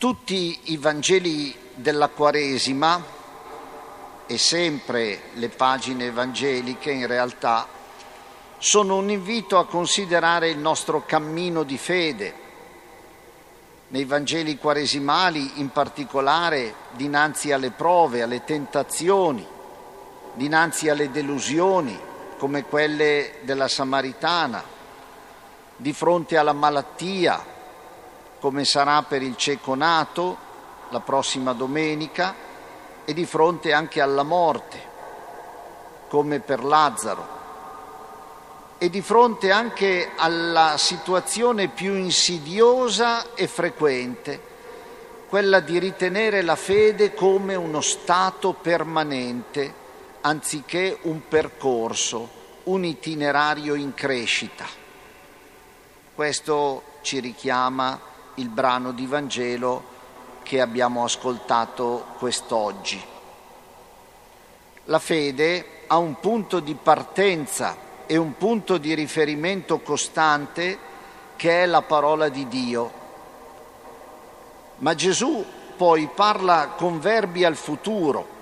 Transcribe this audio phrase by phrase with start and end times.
[0.00, 3.04] Tutti i Vangeli della Quaresima
[4.24, 7.66] e sempre le pagine evangeliche in realtà
[8.56, 12.34] sono un invito a considerare il nostro cammino di fede.
[13.88, 19.46] Nei Vangeli quaresimali, in particolare, dinanzi alle prove, alle tentazioni,
[20.32, 22.00] dinanzi alle delusioni,
[22.38, 24.64] come quelle della Samaritana,
[25.76, 27.58] di fronte alla malattia,
[28.40, 30.48] come sarà per il cieco nato
[30.88, 32.34] la prossima domenica
[33.04, 34.88] e di fronte anche alla morte,
[36.08, 37.38] come per Lazzaro,
[38.78, 44.48] e di fronte anche alla situazione più insidiosa e frequente,
[45.28, 49.74] quella di ritenere la fede come uno stato permanente
[50.22, 52.28] anziché un percorso,
[52.64, 54.66] un itinerario in crescita.
[56.14, 59.98] Questo ci richiama il brano di Vangelo
[60.42, 63.02] che abbiamo ascoltato quest'oggi.
[64.84, 70.78] La fede ha un punto di partenza e un punto di riferimento costante
[71.36, 72.92] che è la parola di Dio.
[74.78, 75.44] Ma Gesù
[75.76, 78.38] poi parla con verbi al futuro.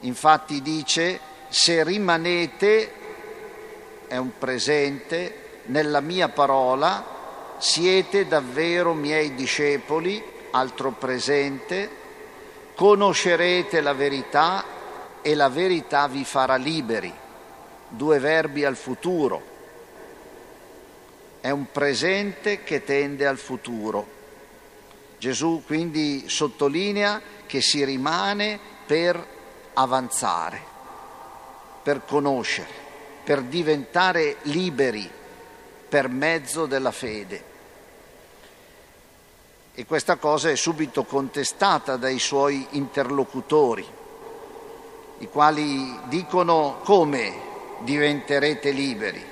[0.00, 2.92] Infatti dice, se rimanete,
[4.08, 7.13] è un presente, nella mia parola,
[7.58, 11.88] siete davvero miei discepoli, altro presente,
[12.74, 14.64] conoscerete la verità
[15.22, 17.12] e la verità vi farà liberi.
[17.88, 19.52] Due verbi al futuro.
[21.40, 24.06] È un presente che tende al futuro.
[25.18, 29.26] Gesù quindi sottolinea che si rimane per
[29.74, 30.60] avanzare,
[31.82, 32.72] per conoscere,
[33.24, 35.10] per diventare liberi
[35.94, 37.44] per mezzo della fede
[39.74, 43.86] e questa cosa è subito contestata dai suoi interlocutori,
[45.18, 47.32] i quali dicono come
[47.82, 49.24] diventerete liberi.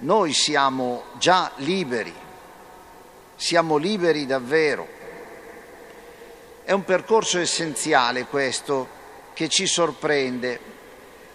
[0.00, 2.12] Noi siamo già liberi,
[3.36, 4.88] siamo liberi davvero.
[6.64, 8.88] È un percorso essenziale questo
[9.32, 10.58] che ci sorprende,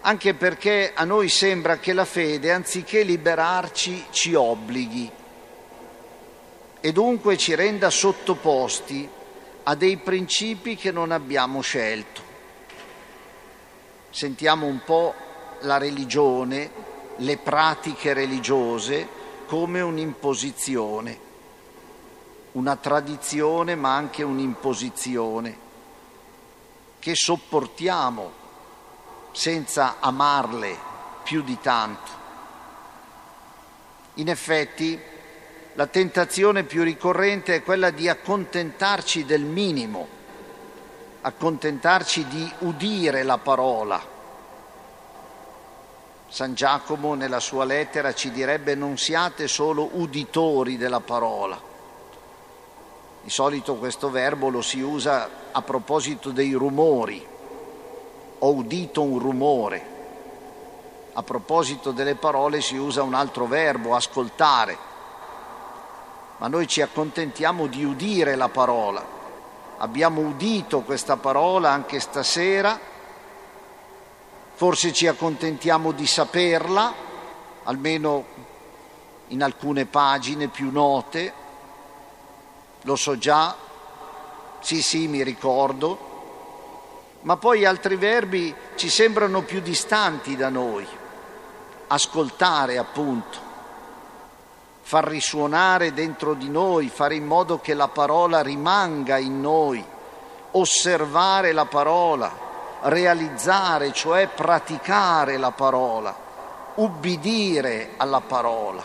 [0.02, 5.10] anche perché a noi sembra che la fede, anziché liberarci, ci obblighi
[6.80, 9.08] e dunque ci renda sottoposti
[9.62, 12.20] a dei principi che non abbiamo scelto.
[14.10, 15.14] Sentiamo un po'
[15.60, 16.70] la religione,
[17.18, 19.06] le pratiche religiose
[19.46, 21.18] come un'imposizione,
[22.52, 25.58] una tradizione ma anche un'imposizione
[26.98, 28.41] che sopportiamo
[29.32, 30.78] senza amarle
[31.22, 32.10] più di tanto.
[34.14, 35.00] In effetti
[35.74, 40.06] la tentazione più ricorrente è quella di accontentarci del minimo,
[41.22, 44.10] accontentarci di udire la parola.
[46.28, 51.58] San Giacomo nella sua lettera ci direbbe non siate solo uditori della parola.
[53.22, 57.31] Di solito questo verbo lo si usa a proposito dei rumori.
[58.44, 59.90] Ho udito un rumore.
[61.12, 64.76] A proposito delle parole si usa un altro verbo, ascoltare.
[66.38, 69.04] Ma noi ci accontentiamo di udire la parola.
[69.78, 72.78] Abbiamo udito questa parola anche stasera,
[74.54, 76.92] forse ci accontentiamo di saperla,
[77.62, 78.24] almeno
[79.28, 81.32] in alcune pagine più note,
[82.82, 83.54] lo so già,
[84.58, 86.10] sì sì mi ricordo,
[87.22, 90.86] ma poi altri verbi ci sembrano più distanti da noi,
[91.88, 93.50] ascoltare appunto
[94.92, 99.82] far risuonare dentro di noi, fare in modo che la parola rimanga in noi,
[100.50, 102.30] osservare la parola,
[102.82, 106.14] realizzare, cioè praticare la parola,
[106.74, 108.84] ubbidire alla parola.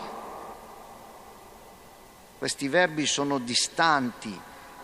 [2.38, 4.40] Questi verbi sono distanti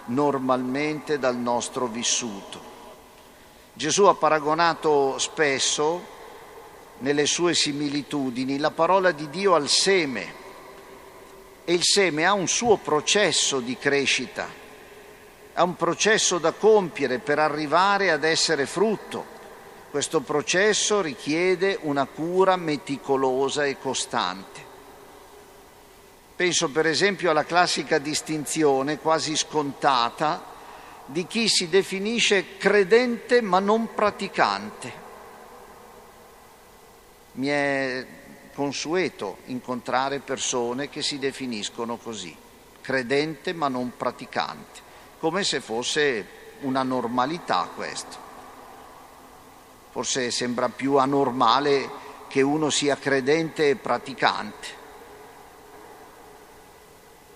[0.07, 2.72] normalmente dal nostro vissuto.
[3.75, 6.05] Gesù ha paragonato spesso
[6.99, 10.41] nelle sue similitudini la parola di Dio al seme
[11.65, 14.47] e il seme ha un suo processo di crescita,
[15.53, 19.31] ha un processo da compiere per arrivare ad essere frutto.
[19.89, 24.71] Questo processo richiede una cura meticolosa e costante.
[26.35, 30.52] Penso per esempio alla classica distinzione quasi scontata
[31.05, 35.01] di chi si definisce credente ma non praticante.
[37.33, 38.05] Mi è
[38.53, 42.35] consueto incontrare persone che si definiscono così,
[42.81, 44.81] credente ma non praticante.
[45.23, 46.27] come se fosse
[46.63, 48.17] una normalità questo.
[49.91, 51.89] Forse sembra più anormale
[52.27, 54.82] che uno sia credente e praticante.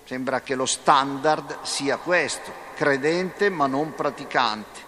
[0.08, 4.80] Sembra che lo standard sia questo, credente ma non praticante,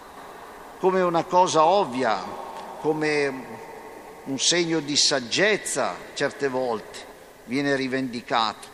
[0.79, 2.23] come una cosa ovvia,
[2.79, 3.45] come
[4.23, 7.05] un segno di saggezza certe volte
[7.43, 8.67] viene rivendicato.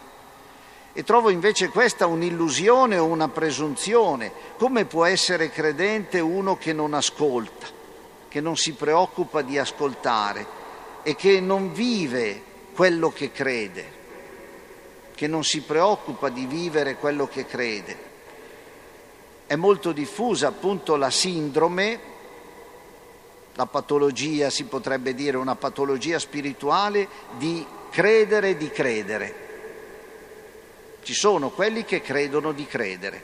[0.93, 4.31] E trovo invece questa un'illusione o una presunzione.
[4.57, 7.67] Come può essere credente uno che non ascolta,
[8.29, 10.47] che non si preoccupa di ascoltare
[11.03, 12.41] e che non vive
[12.73, 13.96] quello che crede,
[15.17, 17.97] che non si preoccupa di vivere quello che crede?
[19.47, 21.99] È molto diffusa appunto la sindrome,
[23.55, 29.45] la patologia, si potrebbe dire una patologia spirituale di credere di credere
[31.07, 33.23] ci sono quelli che credono di credere,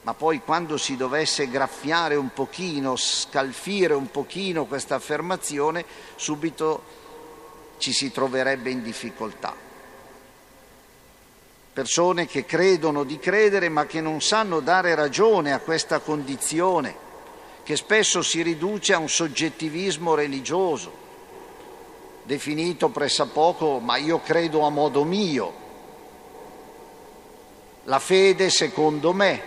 [0.00, 5.84] ma poi quando si dovesse graffiare un pochino, scalfire un pochino questa affermazione,
[6.16, 6.82] subito
[7.76, 9.54] ci si troverebbe in difficoltà.
[11.72, 17.08] Persone che credono di credere ma che non sanno dare ragione a questa condizione,
[17.62, 20.92] che spesso si riduce a un soggettivismo religioso,
[22.24, 25.54] definito pressappoco ma io credo a modo mio,
[27.84, 29.42] la fede secondo me,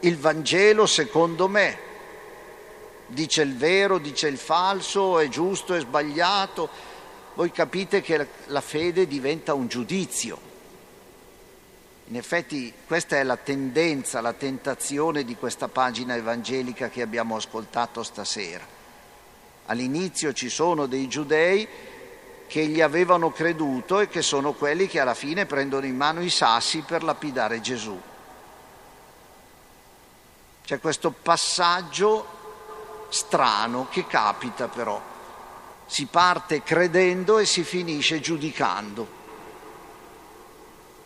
[0.00, 1.78] il Vangelo secondo me,
[3.06, 6.68] dice il vero, dice il falso, è giusto, è sbagliato.
[7.34, 10.49] Voi capite che la fede diventa un giudizio.
[12.10, 18.02] In effetti questa è la tendenza, la tentazione di questa pagina evangelica che abbiamo ascoltato
[18.02, 18.66] stasera.
[19.66, 21.68] All'inizio ci sono dei giudei
[22.48, 26.30] che gli avevano creduto e che sono quelli che alla fine prendono in mano i
[26.30, 27.98] sassi per lapidare Gesù.
[30.64, 35.00] C'è questo passaggio strano che capita però.
[35.86, 39.19] Si parte credendo e si finisce giudicando.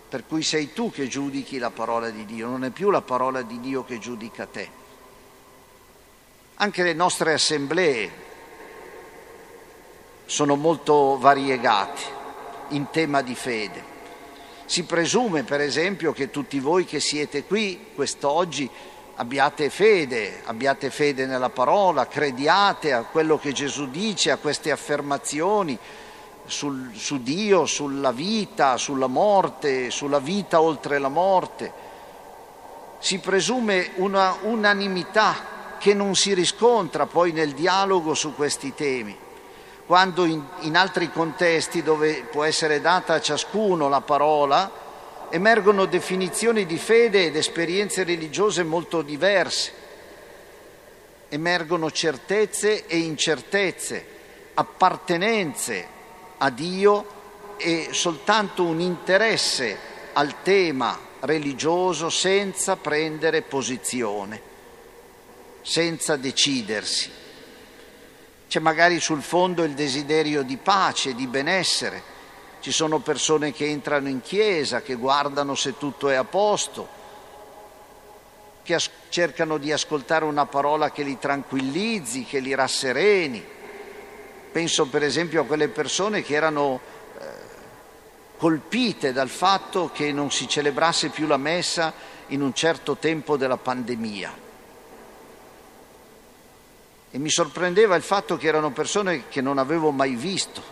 [0.08, 3.42] Per cui sei tu che giudichi la parola di Dio, non è più la parola
[3.42, 4.68] di Dio che giudica te.
[6.56, 8.24] Anche le nostre assemblee,
[10.26, 12.02] sono molto variegati
[12.68, 13.92] in tema di fede.
[14.64, 18.68] Si presume, per esempio, che tutti voi che siete qui quest'oggi
[19.16, 25.78] abbiate fede, abbiate fede nella parola, crediate a quello che Gesù dice, a queste affermazioni
[26.46, 31.72] sul, su Dio, sulla vita, sulla morte, sulla vita oltre la morte.
[32.98, 39.22] Si presume una unanimità che non si riscontra poi nel dialogo su questi temi
[39.86, 44.70] quando in, in altri contesti dove può essere data a ciascuno la parola,
[45.28, 49.82] emergono definizioni di fede ed esperienze religiose molto diverse.
[51.28, 54.06] Emergono certezze e incertezze,
[54.54, 55.92] appartenenze
[56.38, 57.06] a Dio
[57.56, 59.78] e soltanto un interesse
[60.12, 64.40] al tema religioso senza prendere posizione,
[65.62, 67.10] senza decidersi.
[68.46, 72.12] C'è magari sul fondo il desiderio di pace, di benessere.
[72.60, 76.86] Ci sono persone che entrano in chiesa, che guardano se tutto è a posto,
[78.62, 78.78] che
[79.08, 83.44] cercano di ascoltare una parola che li tranquillizzi, che li rassereni.
[84.54, 86.80] Penso per esempio a quelle persone che erano
[87.18, 87.26] eh,
[88.36, 91.92] colpite dal fatto che non si celebrasse più la messa
[92.28, 94.32] in un certo tempo della pandemia.
[97.10, 100.62] E mi sorprendeva il fatto che erano persone che non avevo mai visto,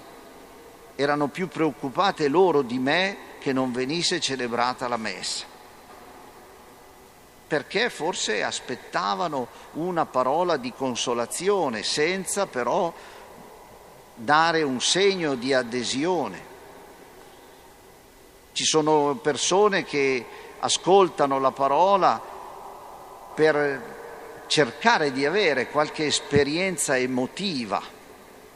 [0.95, 5.45] erano più preoccupate loro di me che non venisse celebrata la messa,
[7.49, 12.95] perché forse aspettavano una parola di consolazione senza però
[14.15, 16.51] dare un segno di adesione.
[18.53, 20.27] Ci sono persone che
[20.61, 22.21] ascoltano la parola
[23.35, 28.01] per cercare di avere qualche esperienza emotiva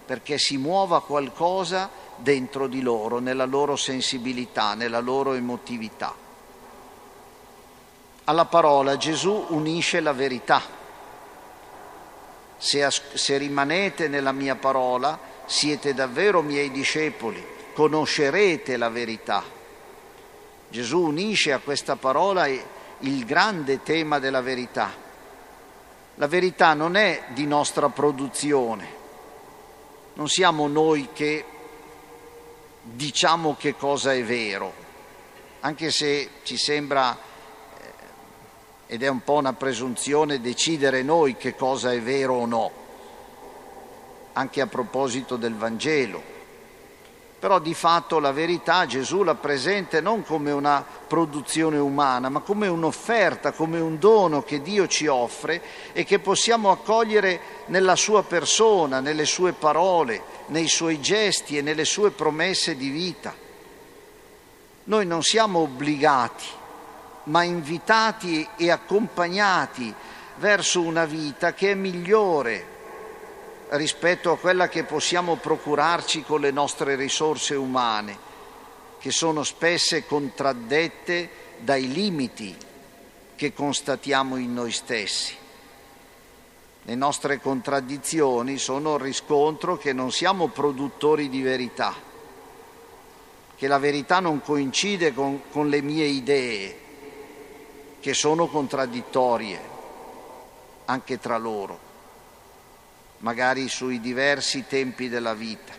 [0.07, 6.15] perché si muova qualcosa dentro di loro, nella loro sensibilità, nella loro emotività.
[8.25, 10.63] Alla parola Gesù unisce la verità.
[12.57, 19.43] Se, as- se rimanete nella mia parola, siete davvero miei discepoli, conoscerete la verità.
[20.69, 24.93] Gesù unisce a questa parola il grande tema della verità.
[26.17, 28.89] La verità non è di nostra produzione,
[30.15, 31.45] non siamo noi che
[32.81, 34.73] diciamo che cosa è vero,
[35.61, 41.93] anche se ci sembra eh, ed è un po' una presunzione decidere noi che cosa
[41.93, 42.71] è vero o no,
[44.37, 46.35] anche a proposito del Vangelo.
[47.39, 52.67] Però di fatto la verità Gesù la presenta non come una produzione umana, ma come
[52.67, 55.63] un'offerta, come un dono che Dio ci offre
[55.93, 61.85] e che possiamo accogliere nella sua persona, nelle sue parole, nei suoi gesti e nelle
[61.85, 63.35] sue promesse di vita.
[64.85, 66.47] Noi non siamo obbligati,
[67.25, 69.95] ma invitati e accompagnati
[70.37, 72.75] verso una vita che è migliore
[73.71, 78.17] rispetto a quella che possiamo procurarci con le nostre risorse umane,
[78.99, 82.57] che sono spesse contraddette dai limiti
[83.35, 85.35] che constatiamo in noi stessi.
[86.83, 91.95] Le nostre contraddizioni sono il riscontro che non siamo produttori di verità,
[93.57, 96.79] che la verità non coincide con, con le mie idee,
[97.99, 99.75] che sono contraddittorie
[100.85, 101.86] anche tra loro
[103.19, 105.73] magari sui diversi tempi della vita.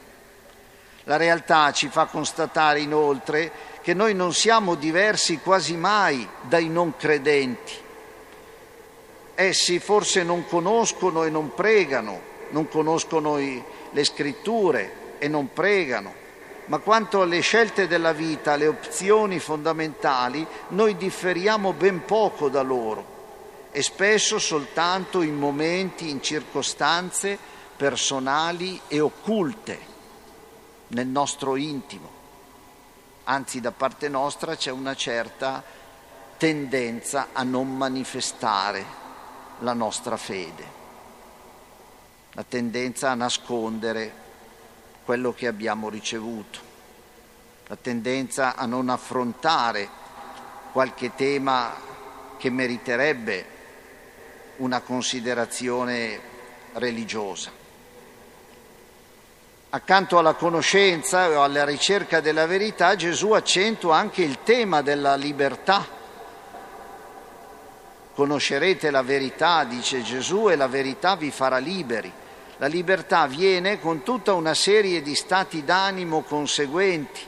[1.03, 3.51] La realtà ci fa constatare inoltre
[3.81, 7.73] che noi non siamo diversi quasi mai dai non credenti.
[9.35, 16.13] Essi forse non conoscono e non pregano, non conoscono le scritture e non pregano,
[16.65, 23.16] ma quanto alle scelte della vita, alle opzioni fondamentali, noi differiamo ben poco da loro
[23.77, 27.37] e spesso soltanto in momenti, in circostanze
[27.77, 29.79] personali e occulte
[30.87, 32.09] nel nostro intimo.
[33.25, 35.63] Anzi, da parte nostra c'è una certa
[36.37, 38.83] tendenza a non manifestare
[39.59, 40.65] la nostra fede,
[42.31, 44.11] la tendenza a nascondere
[45.05, 46.59] quello che abbiamo ricevuto,
[47.67, 49.87] la tendenza a non affrontare
[50.71, 51.75] qualche tema
[52.37, 53.53] che meriterebbe
[54.57, 56.19] una considerazione
[56.73, 57.51] religiosa.
[59.69, 65.85] Accanto alla conoscenza o alla ricerca della verità, Gesù accentua anche il tema della libertà.
[68.13, 72.11] Conoscerete la verità, dice Gesù, e la verità vi farà liberi.
[72.57, 77.21] La libertà viene con tutta una serie di stati d'animo conseguenti.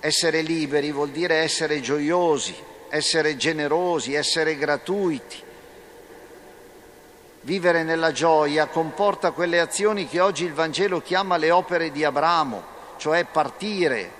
[0.00, 2.54] Essere liberi vuol dire essere gioiosi,
[2.90, 5.42] essere generosi, essere gratuiti,
[7.46, 12.60] Vivere nella gioia comporta quelle azioni che oggi il Vangelo chiama le opere di Abramo,
[12.96, 14.10] cioè partire,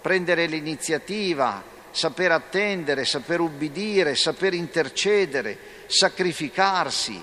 [0.00, 1.60] prendere l'iniziativa,
[1.90, 7.20] saper attendere, saper ubbidire, saper intercedere, sacrificarsi.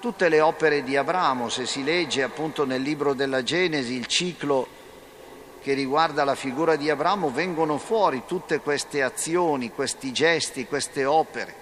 [0.00, 4.66] Tutte le opere di Abramo, se si legge appunto nel libro della Genesi il ciclo
[5.60, 11.59] che riguarda la figura di Abramo, vengono fuori tutte queste azioni, questi gesti, queste opere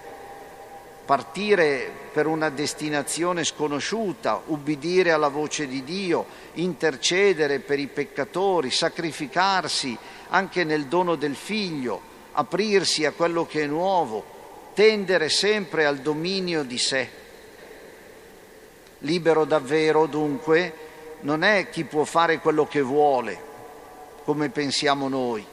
[1.09, 6.23] partire per una destinazione sconosciuta, ubbidire alla voce di Dio,
[6.53, 9.97] intercedere per i peccatori, sacrificarsi
[10.27, 11.99] anche nel dono del figlio,
[12.33, 14.23] aprirsi a quello che è nuovo,
[14.75, 17.09] tendere sempre al dominio di sé.
[18.99, 20.73] Libero davvero, dunque,
[21.21, 23.41] non è chi può fare quello che vuole,
[24.25, 25.43] come pensiamo noi,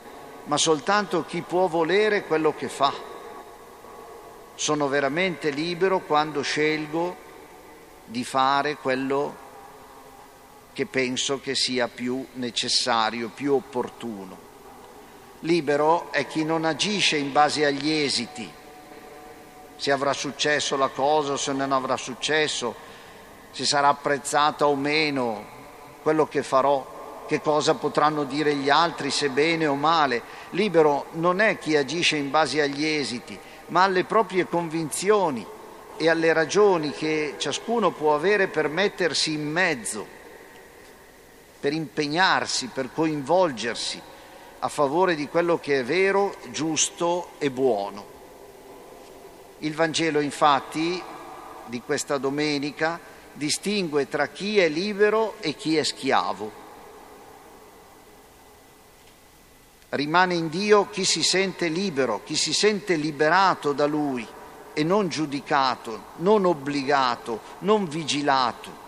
[0.44, 3.14] ma soltanto chi può volere quello che fa.
[4.56, 7.14] Sono veramente libero quando scelgo
[8.06, 9.44] di fare quello
[10.72, 14.44] che penso che sia più necessario, più opportuno.
[15.40, 18.50] Libero è chi non agisce in base agli esiti,
[19.76, 22.74] se avrà successo la cosa o se non avrà successo,
[23.50, 25.44] se sarà apprezzata o meno
[26.00, 30.22] quello che farò, che cosa potranno dire gli altri, se bene o male.
[30.50, 35.44] Libero non è chi agisce in base agli esiti, ma alle proprie convinzioni
[35.96, 40.06] e alle ragioni che ciascuno può avere per mettersi in mezzo,
[41.58, 44.00] per impegnarsi, per coinvolgersi
[44.58, 48.14] a favore di quello che è vero, giusto e buono.
[49.58, 51.02] Il Vangelo infatti
[51.66, 53.00] di questa domenica
[53.32, 56.65] distingue tra chi è libero e chi è schiavo
[59.90, 64.26] Rimane in Dio chi si sente libero, chi si sente liberato da Lui
[64.72, 68.84] e non giudicato, non obbligato, non vigilato.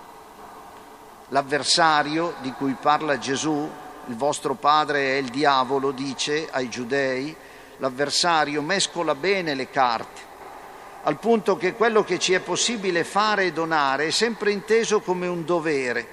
[1.28, 3.70] L'avversario di cui parla Gesù,
[4.06, 7.34] il vostro padre è il diavolo, dice ai giudei,
[7.76, 10.20] l'avversario mescola bene le carte,
[11.04, 15.28] al punto che quello che ci è possibile fare e donare è sempre inteso come
[15.28, 16.08] un dovere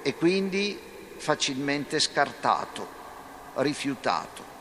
[0.00, 0.80] e quindi
[1.18, 2.93] facilmente scartato
[3.56, 4.52] rifiutato.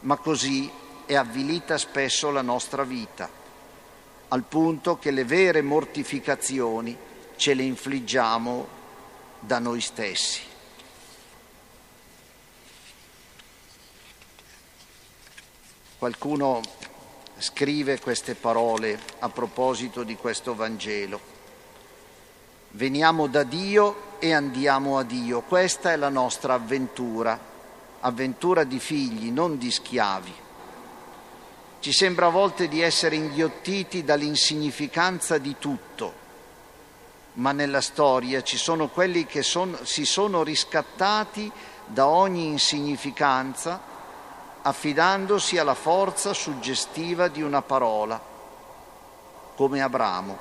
[0.00, 0.70] Ma così
[1.06, 3.28] e avvilita spesso la nostra vita,
[4.28, 6.96] al punto che le vere mortificazioni
[7.36, 8.66] ce le infliggiamo
[9.40, 10.42] da noi stessi.
[15.98, 16.60] Qualcuno
[17.38, 21.34] scrive queste parole a proposito di questo Vangelo.
[22.70, 25.40] Veniamo da Dio e andiamo a Dio.
[25.40, 27.38] Questa è la nostra avventura,
[28.00, 30.34] avventura di figli, non di schiavi.
[31.80, 36.24] Ci sembra a volte di essere inghiottiti dall'insignificanza di tutto,
[37.34, 41.50] ma nella storia ci sono quelli che son, si sono riscattati
[41.86, 43.80] da ogni insignificanza
[44.62, 48.20] affidandosi alla forza suggestiva di una parola,
[49.54, 50.38] come Abramo.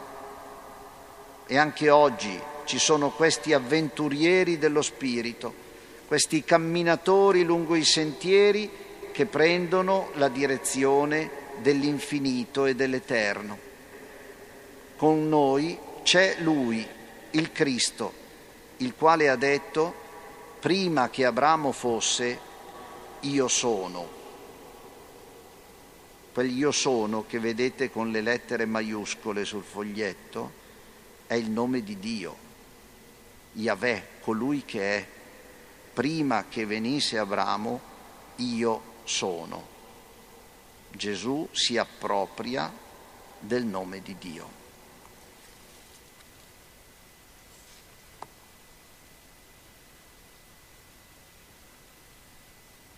[1.46, 5.65] E anche oggi ci sono questi avventurieri dello Spirito,
[6.08, 8.70] questi camminatori lungo i sentieri
[9.12, 13.58] che prendono la direzione dell'infinito e dell'eterno.
[14.98, 16.86] Con noi c'è Lui,
[17.32, 18.14] il Cristo,
[18.78, 19.94] il quale ha detto,
[20.60, 22.40] prima che Abramo fosse,
[23.22, 24.08] io sono.
[26.34, 30.64] Quel io sono che vedete con le lettere maiuscole sul foglietto
[31.28, 32.36] è il nome di Dio,
[33.54, 35.08] Yahweh, colui che è,
[35.96, 37.80] prima che venisse Abramo,
[38.36, 39.66] io sono.
[40.92, 42.70] Gesù si appropria
[43.40, 44.65] del nome di Dio.